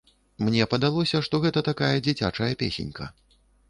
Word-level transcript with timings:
Мне 0.47 0.65
падалося, 0.71 1.23
што 1.29 1.43
гэта 1.45 1.65
такая 1.71 1.93
дзіцячая 2.09 2.53
песенька. 2.65 3.03